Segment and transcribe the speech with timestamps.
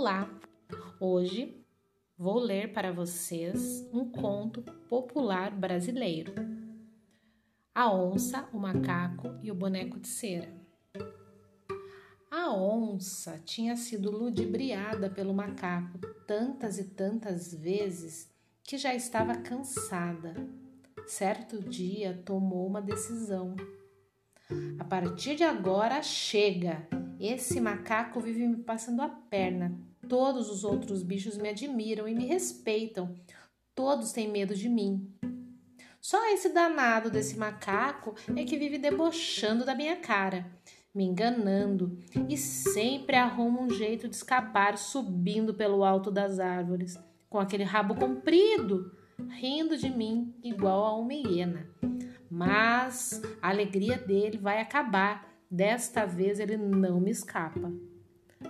[0.00, 0.30] Olá!
[1.00, 1.66] Hoje
[2.16, 6.32] vou ler para vocês um conto popular brasileiro:
[7.74, 10.54] A Onça, o Macaco e o Boneco de Cera.
[12.30, 20.32] A onça tinha sido ludibriada pelo macaco tantas e tantas vezes que já estava cansada.
[21.08, 23.56] Certo dia tomou uma decisão.
[24.78, 26.86] A partir de agora chega!
[27.20, 29.76] Esse macaco vive me passando a perna.
[30.08, 33.12] Todos os outros bichos me admiram e me respeitam.
[33.74, 35.12] Todos têm medo de mim.
[36.00, 40.46] Só esse danado desse macaco é que vive debochando da minha cara,
[40.94, 46.96] me enganando e sempre arruma um jeito de escapar subindo pelo alto das árvores,
[47.28, 48.96] com aquele rabo comprido,
[49.28, 51.68] rindo de mim igual a uma hiena.
[52.30, 57.72] Mas a alegria dele vai acabar Desta vez ele não me escapa.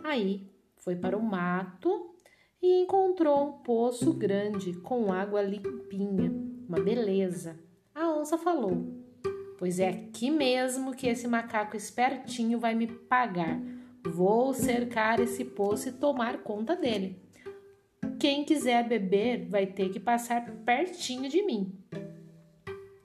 [0.03, 2.14] Aí foi para o mato
[2.61, 6.33] e encontrou um poço grande com água limpinha,
[6.69, 7.59] uma beleza.
[7.95, 8.84] A onça falou:
[9.59, 13.61] Pois é aqui mesmo que esse macaco espertinho vai me pagar.
[14.05, 17.22] Vou cercar esse poço e tomar conta dele.
[18.19, 21.72] Quem quiser beber vai ter que passar pertinho de mim.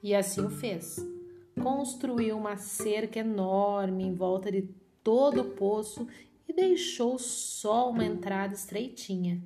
[0.02, 1.13] E assim o fez
[1.64, 4.68] construiu uma cerca enorme em volta de
[5.02, 6.06] todo o poço
[6.46, 9.42] e deixou só uma entrada estreitinha.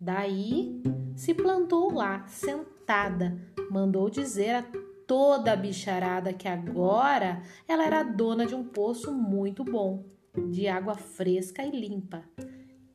[0.00, 0.82] Daí
[1.14, 3.38] se plantou lá, sentada,
[3.70, 4.66] mandou dizer a
[5.06, 10.06] toda a bicharada que agora ela era dona de um poço muito bom,
[10.50, 12.24] de água fresca e limpa.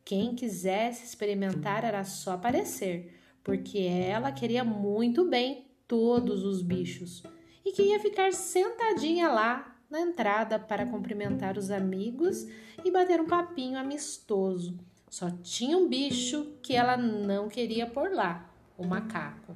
[0.03, 7.21] Quem quisesse experimentar era só aparecer, porque ela queria muito bem todos os bichos
[7.68, 12.48] e que ia ficar sentadinha lá na entrada para cumprimentar os amigos
[12.84, 14.80] e bater um papinho amistoso.
[15.10, 19.54] Só tinha um bicho que ela não queria por lá, o macaco.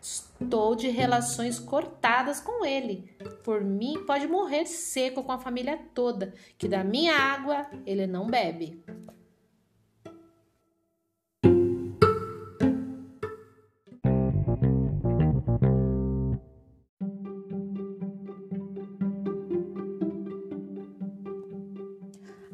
[0.00, 3.04] Estou de relações cortadas com ele.
[3.44, 8.26] Por mim, pode morrer seco com a família toda, que da minha água ele não
[8.26, 8.82] bebe.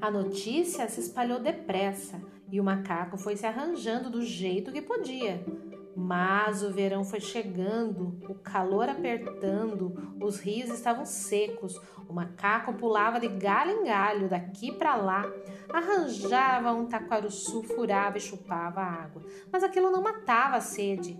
[0.03, 2.21] A notícia se espalhou depressa
[2.51, 5.47] e o macaco foi se arranjando do jeito que podia.
[5.95, 13.21] Mas o verão foi chegando, o calor apertando, os rios estavam secos, o macaco pulava
[13.21, 15.25] de galho em galho, daqui para lá,
[15.73, 19.23] arranjava um taquaruçu, furava e chupava a água.
[19.53, 21.17] Mas aquilo não matava a sede.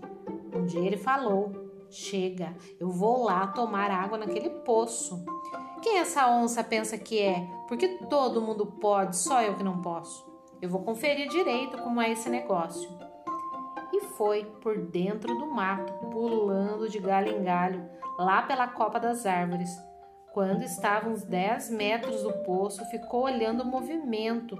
[0.53, 5.23] Um dia ele falou: Chega, eu vou lá tomar água naquele poço.
[5.83, 7.45] Quem essa onça pensa que é?
[7.67, 10.25] Porque todo mundo pode, só eu que não posso.
[10.61, 12.89] Eu vou conferir direito como é esse negócio.
[13.91, 19.25] E foi por dentro do mato, pulando de galho em galho, lá pela copa das
[19.25, 19.69] árvores.
[20.33, 24.57] Quando estava uns 10 metros do poço, ficou olhando o movimento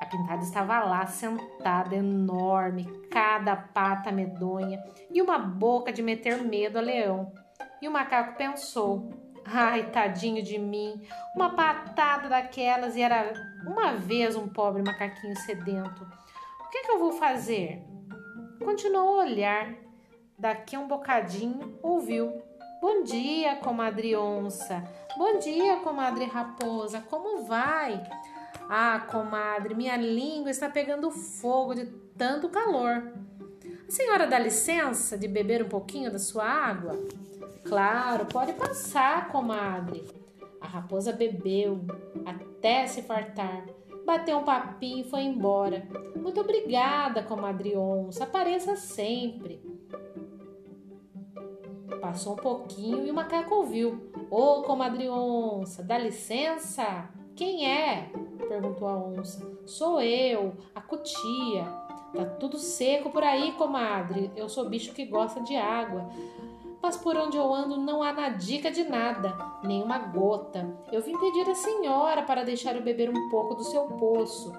[0.00, 6.78] a pintada estava lá, sentada, enorme, cada pata medonha e uma boca de meter medo
[6.78, 7.32] a leão.
[7.80, 9.10] E o macaco pensou:
[9.46, 11.00] ai, tadinho de mim,
[11.34, 13.32] uma patada daquelas e era
[13.66, 16.06] uma vez um pobre macaquinho sedento.
[16.60, 17.82] O que, que eu vou fazer?
[18.62, 19.74] Continuou a olhar.
[20.38, 22.42] Daqui a um bocadinho ouviu:
[22.80, 24.84] Bom dia, comadre onça.
[25.16, 27.00] Bom dia, comadre raposa.
[27.00, 28.02] Como vai?
[28.68, 31.86] Ah, comadre, minha língua está pegando fogo de
[32.18, 33.12] tanto calor.
[33.86, 36.98] A senhora dá licença de beber um pouquinho da sua água?
[37.64, 40.04] Claro, pode passar, comadre.
[40.60, 41.80] A raposa bebeu
[42.24, 43.64] até se fartar,
[44.04, 45.86] bateu um papinho e foi embora.
[46.16, 48.24] Muito obrigada, comadre onça.
[48.24, 49.62] Apareça sempre.
[52.00, 54.10] Passou um pouquinho e o macaco ouviu.
[54.28, 57.08] Ô, oh, comadre onça, dá licença?
[57.36, 58.10] Quem é?
[58.48, 59.46] perguntou a onça.
[59.64, 61.85] Sou eu, a cutia.
[62.14, 64.30] Tá tudo seco por aí, comadre.
[64.36, 66.08] Eu sou bicho que gosta de água.
[66.82, 70.78] Mas por onde eu ando não há nadica de nada, nem uma gota.
[70.92, 74.52] Eu vim pedir à senhora para deixar eu beber um pouco do seu poço.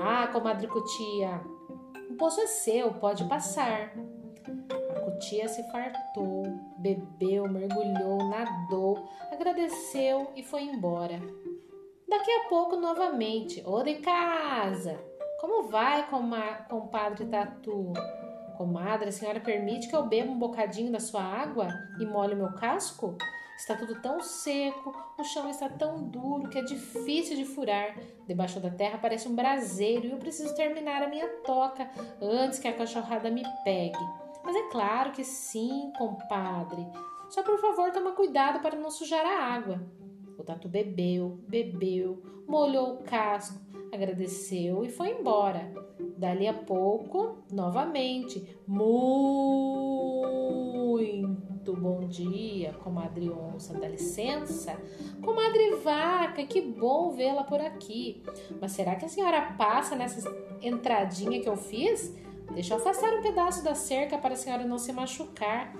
[0.00, 1.40] Ah, comadre Cutia,
[2.10, 3.92] o poço é seu, pode passar.
[4.96, 6.44] A Cutia se fartou,
[6.78, 11.20] bebeu, mergulhou, nadou, agradeceu e foi embora.
[12.08, 13.62] Daqui a pouco, novamente.
[13.66, 15.15] Ô de casa!
[15.46, 16.04] Como vai,
[16.68, 17.92] compadre Tatu?
[18.58, 21.68] Comadre, a senhora permite que eu beba um bocadinho da sua água
[22.00, 23.16] e molhe meu casco?
[23.56, 27.96] Está tudo tão seco, o chão está tão duro que é difícil de furar.
[28.26, 31.88] Debaixo da terra parece um braseiro e eu preciso terminar a minha toca
[32.20, 34.04] antes que a cachorrada me pegue.
[34.42, 36.84] Mas é claro que sim, compadre.
[37.30, 39.80] Só por favor, toma cuidado para não sujar a água.
[40.46, 43.60] Tatu bebeu, bebeu, molhou o casco,
[43.92, 45.74] agradeceu e foi embora.
[46.16, 48.86] Dali a pouco, novamente, muito
[51.74, 54.80] bom dia, comadre onça, dá licença?
[55.20, 58.22] Comadre vaca, que bom vê-la por aqui.
[58.60, 60.32] Mas será que a senhora passa nessa
[60.62, 62.14] entradinha que eu fiz?
[62.54, 65.74] Deixa eu afastar um pedaço da cerca para a senhora não se machucar.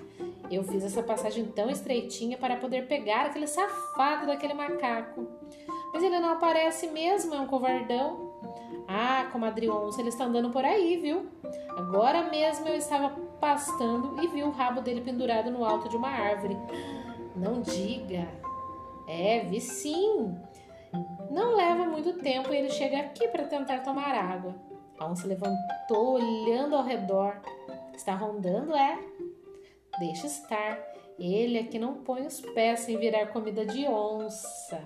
[0.51, 5.27] Eu fiz essa passagem tão estreitinha para poder pegar aquele safado daquele macaco.
[5.93, 8.35] Mas ele não aparece mesmo, é um covardão.
[8.87, 11.27] Ah, comadre onça, ele está andando por aí, viu?
[11.77, 13.11] Agora mesmo eu estava
[13.41, 16.57] pastando e vi o rabo dele pendurado no alto de uma árvore.
[17.35, 18.29] Não diga.
[19.09, 20.35] É, vi sim.
[21.31, 24.55] Não leva muito tempo e ele chega aqui para tentar tomar água.
[24.99, 27.41] A onça levantou, olhando ao redor.
[27.95, 28.99] Está rondando, é?
[29.99, 30.79] Deixa estar.
[31.19, 34.83] Ele é que não põe os pés sem virar comida de onça.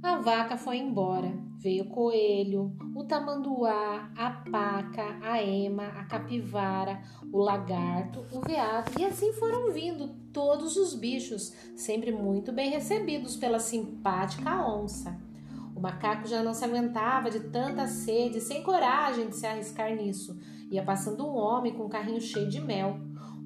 [0.00, 1.43] A vaca foi embora.
[1.64, 7.00] Veio o coelho, o tamanduá, a paca, a ema, a capivara,
[7.32, 13.34] o lagarto, o veado e assim foram vindo todos os bichos, sempre muito bem recebidos
[13.34, 15.18] pela simpática onça.
[15.74, 20.38] O macaco já não se aguentava de tanta sede, sem coragem de se arriscar nisso.
[20.70, 22.98] Ia passando um homem com um carrinho cheio de mel.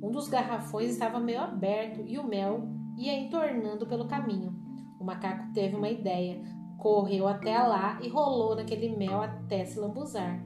[0.03, 4.59] Um dos garrafões estava meio aberto e o mel ia entornando pelo caminho.
[4.99, 6.58] O macaco teve uma ideia.
[6.79, 10.43] Correu até lá e rolou naquele mel até se lambuzar.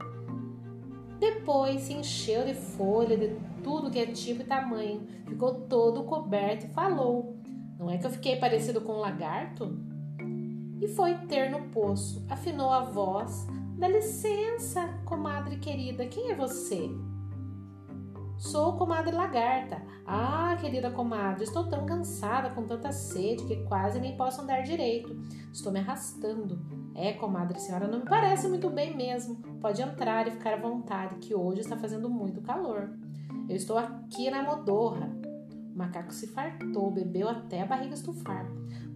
[1.19, 6.65] Depois se encheu de folha de tudo que é tipo e tamanho, ficou todo coberto
[6.65, 7.37] e falou:
[7.79, 9.79] Não é que eu fiquei parecido com um lagarto?
[10.81, 13.47] E foi ter no poço, afinou a voz:
[13.77, 16.89] Dá licença, comadre querida, quem é você?
[18.43, 19.81] Sou comadre lagarta.
[20.05, 25.15] Ah, querida comadre, estou tão cansada com tanta sede que quase nem posso andar direito.
[25.53, 26.59] Estou me arrastando.
[26.93, 29.37] É, comadre, senhora não me parece muito bem mesmo.
[29.61, 32.89] Pode entrar e ficar à vontade, que hoje está fazendo muito calor.
[33.47, 35.09] Eu estou aqui na modorra.
[35.73, 38.45] O macaco se fartou, bebeu até a barriga estufar.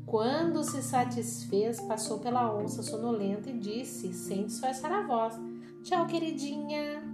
[0.05, 5.39] Quando se satisfez, passou pela onça sonolenta e disse, sem disfarçar a voz:
[5.83, 7.06] Tchau, queridinha.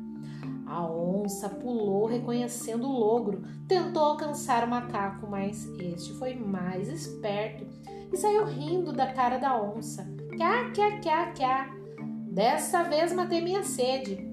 [0.65, 7.65] A onça pulou, reconhecendo o logro, tentou alcançar o macaco, mas este foi mais esperto
[8.11, 10.07] e saiu rindo da cara da onça.
[10.37, 11.75] Cá, cá, cá, cá.
[12.27, 14.27] Dessa vez matei minha sede.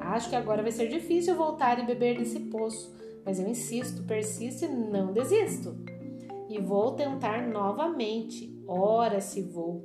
[0.00, 2.94] Acho que agora vai ser difícil voltar e beber desse poço,
[3.24, 5.76] mas eu insisto, persisto e não desisto.
[6.48, 9.84] E vou tentar novamente, ora se vou.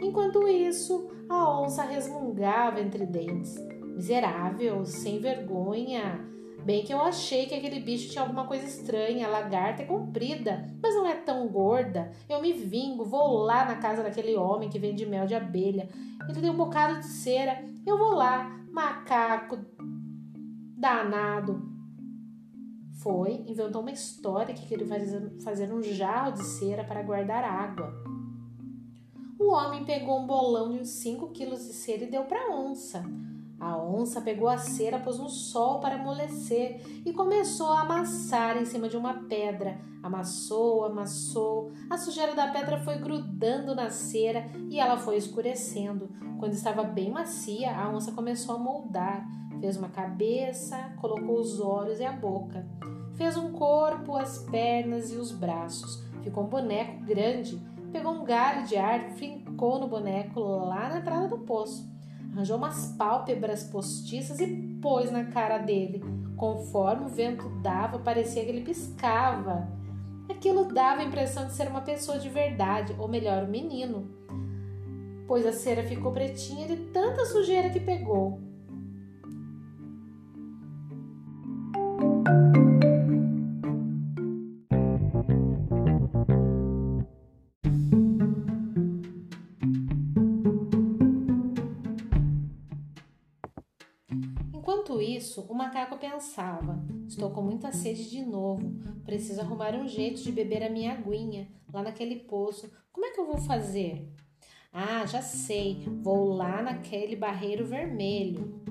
[0.00, 3.56] Enquanto isso, a onça resmungava entre dentes.
[3.94, 6.28] Miserável, sem vergonha.
[6.64, 9.26] Bem que eu achei que aquele bicho tinha alguma coisa estranha.
[9.26, 12.12] A lagarta é comprida, mas não é tão gorda.
[12.28, 15.88] Eu me vingo, vou lá na casa daquele homem que vende mel de abelha.
[16.28, 17.64] Ele tem um bocado de cera.
[17.84, 19.58] Eu vou lá, macaco
[20.82, 21.62] danado.
[23.02, 24.86] Foi, inventou uma história que queria
[25.44, 27.92] fazer um jarro de cera para guardar água.
[29.38, 32.56] O homem pegou um bolão de uns 5 quilos de cera e deu para a
[32.56, 33.04] onça.
[33.62, 38.64] A onça pegou a cera, pôs no sol para amolecer e começou a amassar em
[38.64, 39.78] cima de uma pedra.
[40.02, 46.10] Amassou, amassou, a sujeira da pedra foi grudando na cera e ela foi escurecendo.
[46.40, 49.24] Quando estava bem macia, a onça começou a moldar.
[49.60, 52.66] Fez uma cabeça, colocou os olhos e a boca.
[53.14, 56.02] Fez um corpo, as pernas e os braços.
[56.24, 57.62] Ficou um boneco grande.
[57.92, 61.91] Pegou um galho de árvore, fincou no boneco lá na entrada do poço
[62.32, 64.46] arranjou umas pálpebras postiças e
[64.80, 66.02] pôs na cara dele.
[66.36, 69.68] Conforme o vento dava, parecia que ele piscava.
[70.28, 74.10] Aquilo dava a impressão de ser uma pessoa de verdade, ou melhor, um menino,
[75.28, 78.40] pois a cera ficou pretinha de tanta sujeira que pegou.
[95.82, 98.72] Isso, o macaco pensava: Estou com muita sede de novo.
[99.04, 102.70] Preciso arrumar um jeito de beber a minha aguinha lá naquele poço.
[102.92, 104.08] Como é que eu vou fazer?
[104.72, 105.84] Ah, já sei.
[106.02, 108.62] Vou lá naquele barreiro vermelho.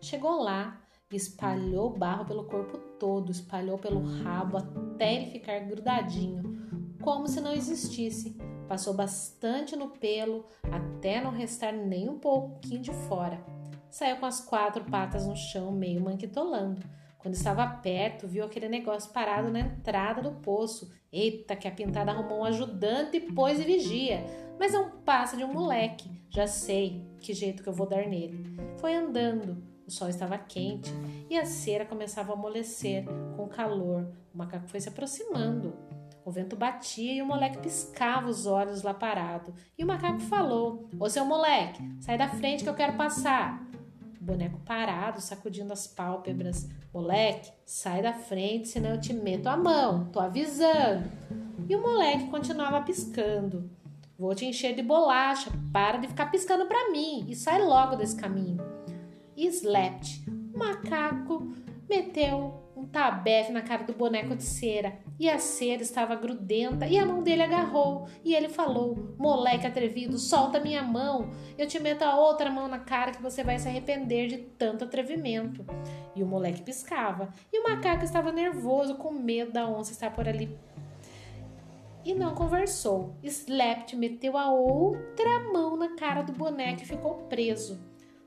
[0.00, 0.80] Chegou lá,
[1.12, 6.42] espalhou barro pelo corpo todo, espalhou pelo rabo até ele ficar grudadinho,
[7.02, 8.36] como se não existisse.
[8.66, 13.57] Passou bastante no pelo até não restar nem um pouquinho de fora.
[13.90, 16.82] Saiu com as quatro patas no chão, meio manquitolando.
[17.18, 20.90] Quando estava perto, viu aquele negócio parado na entrada do poço.
[21.12, 24.24] Eita, que a pintada arrumou um ajudante e pôs e vigia.
[24.58, 26.10] Mas é um passo de um moleque.
[26.30, 28.56] Já sei que jeito que eu vou dar nele.
[28.78, 29.62] Foi andando.
[29.86, 30.92] O sol estava quente
[31.30, 33.04] e a cera começava a amolecer
[33.36, 34.06] com calor.
[34.32, 35.74] O macaco foi se aproximando.
[36.24, 39.54] O vento batia e o moleque piscava os olhos lá parado.
[39.78, 43.67] E o macaco falou: Ô seu moleque, sai da frente que eu quero passar.
[44.28, 46.68] Boneco parado, sacudindo as pálpebras.
[46.92, 50.04] Moleque, sai da frente, senão eu te meto a mão.
[50.12, 51.10] Tô avisando.
[51.66, 53.70] E o moleque continuava piscando.
[54.18, 55.50] Vou te encher de bolacha.
[55.72, 58.58] Para de ficar piscando para mim e sai logo desse caminho.
[59.34, 60.22] E Slapt,
[60.54, 61.50] o macaco,
[61.88, 66.96] meteu um tabefe na cara do boneco de cera e a cera estava grudenta e
[66.96, 72.02] a mão dele agarrou e ele falou: Moleque atrevido, solta minha mão, eu te meto
[72.02, 75.64] a outra mão na cara que você vai se arrepender de tanto atrevimento.
[76.14, 80.28] E o moleque piscava e o macaco estava nervoso, com medo da onça estar por
[80.28, 80.56] ali.
[82.04, 83.16] E não conversou.
[83.22, 87.78] Slept meteu a outra mão na cara do boneco e ficou preso.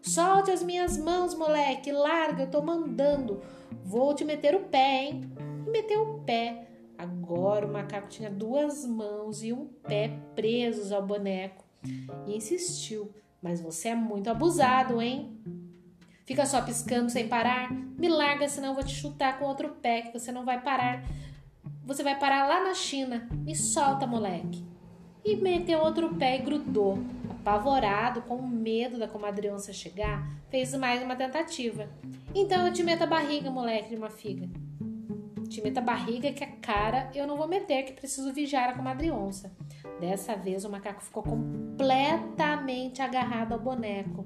[0.01, 3.41] Solte as minhas mãos, moleque, larga, eu tô mandando.
[3.83, 5.31] Vou te meter o pé, hein?
[5.65, 6.70] E meteu o pé.
[7.01, 11.65] Agora o macaco tinha duas mãos e um pé presos ao boneco
[12.27, 15.35] e insistiu: Mas você é muito abusado, hein?
[16.27, 17.73] Fica só piscando sem parar?
[17.73, 21.03] Me larga, senão eu vou te chutar com outro pé que você não vai parar.
[21.85, 23.27] Você vai parar lá na China.
[23.31, 24.63] Me solta, moleque.
[25.25, 26.99] E meteu outro pé e grudou.
[27.31, 31.89] Apavorado, com medo da comadre onça chegar, fez mais uma tentativa.
[32.35, 34.47] Então eu te meto a barriga, moleque de uma figa.
[35.51, 39.11] Te a barriga que a cara eu não vou meter, que preciso vigiar a comadre
[39.11, 39.51] onça.
[39.99, 44.25] Dessa vez o macaco ficou completamente agarrado ao boneco.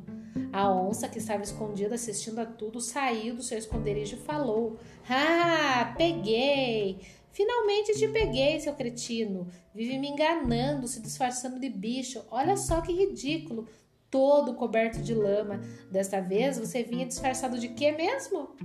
[0.53, 4.77] A onça, que estava escondida assistindo a tudo, saiu do seu esconderijo e falou:
[5.09, 6.99] Ah, peguei!
[7.31, 9.47] Finalmente te peguei, seu cretino.
[9.73, 12.23] Vive me enganando, se disfarçando de bicho.
[12.29, 13.67] Olha só que ridículo.
[14.11, 15.59] Todo coberto de lama.
[15.89, 18.55] Desta vez você vinha disfarçado de quê mesmo?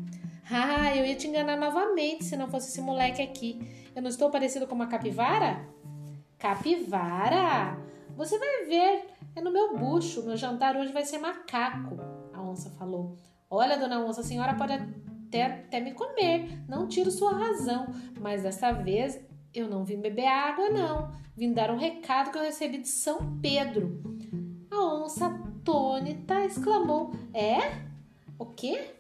[0.51, 3.61] Ah, eu ia te enganar novamente se não fosse esse moleque aqui.
[3.95, 5.65] Eu não estou parecido com uma capivara?
[6.39, 7.79] Capivara?
[8.17, 9.09] Você vai ver.
[9.37, 10.25] É no meu bucho.
[10.25, 11.97] Meu jantar hoje vai ser macaco.
[12.35, 13.17] A onça falou.
[13.49, 17.87] Olha, dona onça, a senhora pode até, até me comer, não tiro sua razão,
[18.21, 19.21] mas dessa vez
[19.53, 21.13] eu não vim beber água, não.
[21.37, 24.01] Vim dar um recado que eu recebi de São Pedro.
[24.71, 27.59] A onça atônita exclamou: É?
[28.39, 29.00] O quê?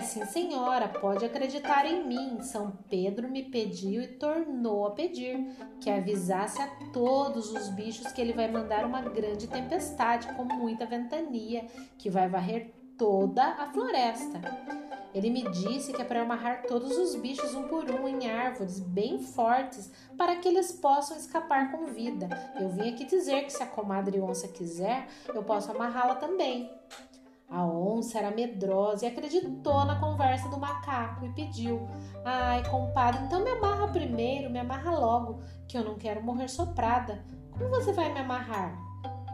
[0.00, 2.40] Sim, senhora, pode acreditar em mim.
[2.40, 5.38] São Pedro me pediu e tornou a pedir
[5.78, 10.86] que avisasse a todos os bichos que ele vai mandar uma grande tempestade com muita
[10.86, 11.66] ventania
[11.98, 14.40] que vai varrer toda a floresta.
[15.14, 18.78] Ele me disse que é para amarrar todos os bichos um por um em árvores
[18.78, 22.28] bem fortes para que eles possam escapar com vida.
[22.60, 26.70] Eu vim aqui dizer que se a comadre onça quiser, eu posso amarrá-la também.
[27.48, 31.88] A onça era medrosa e acreditou na conversa do macaco e pediu:
[32.22, 37.24] Ai, compadre, então me amarra primeiro, me amarra logo, que eu não quero morrer soprada.
[37.50, 38.78] Como você vai me amarrar?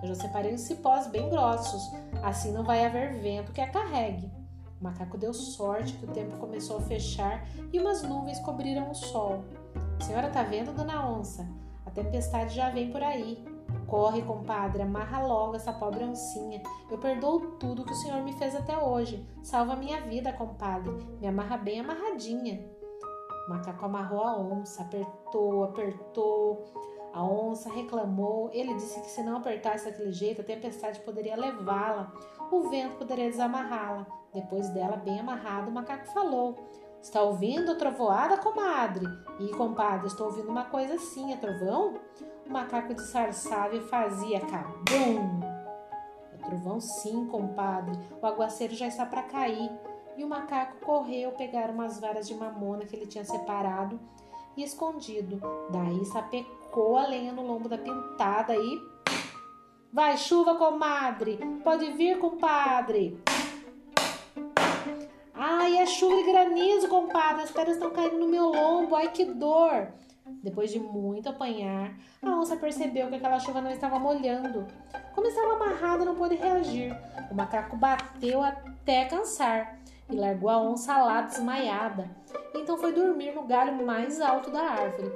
[0.01, 1.83] Eu já separei os cipós bem grossos,
[2.23, 4.31] assim não vai haver vento que a carregue.
[4.81, 8.95] O macaco deu sorte que o tempo começou a fechar e umas nuvens cobriram o
[8.95, 9.45] sol.
[9.99, 11.49] A senhora tá vendo, dona onça?
[11.85, 13.45] A tempestade já vem por aí.
[13.95, 16.61] Corre, compadre, amarra logo essa pobre oncinha.
[16.91, 19.25] Eu perdoo tudo que o senhor me fez até hoje.
[19.41, 20.91] Salva minha vida, compadre.
[21.21, 22.69] Me amarra bem amarradinha.
[23.47, 26.65] O macaco amarrou a onça, apertou, apertou.
[27.13, 28.51] A onça reclamou.
[28.53, 32.13] Ele disse que se não apertasse daquele jeito, a tempestade poderia levá-la.
[32.51, 34.09] O vento poderia desamarrá-la.
[34.35, 36.57] Depois dela, bem amarrado, o macaco falou:
[37.01, 39.07] Está ouvindo trovoada, comadre?
[39.39, 42.01] E, compadre, estou ouvindo uma coisa assim, é trovão?
[42.47, 45.41] O macaco disfarçava e fazia cabum.
[46.33, 47.99] É trovão sim, compadre.
[48.21, 49.71] O aguaceiro já está para cair.
[50.17, 53.99] e o macaco correu pegar umas varas de mamona que ele tinha separado
[54.57, 55.41] e escondido.
[55.71, 58.95] Daí sapecou a lenha no lombo da pintada e.
[59.93, 61.39] Vai, chuva, comadre!
[61.63, 63.21] Pode vir, compadre!
[65.33, 67.43] Ai, é chuva e granizo, compadre!
[67.43, 68.95] As pedras estão caindo no meu lombo!
[68.97, 69.93] Ai, que dor!
[70.43, 74.67] Depois de muito apanhar, a onça percebeu que aquela chuva não estava molhando.
[75.15, 76.97] Como estava amarrada, não pôde reagir.
[77.31, 79.79] O macaco bateu até cansar
[80.09, 82.11] e largou a onça lá desmaiada.
[82.55, 85.13] Então foi dormir no galho mais alto da árvore.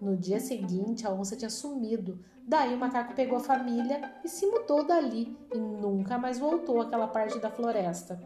[0.00, 2.24] No dia seguinte, a onça tinha sumido.
[2.46, 7.06] Daí o macaco pegou a família e se mudou dali e nunca mais voltou àquela
[7.06, 8.18] parte da floresta.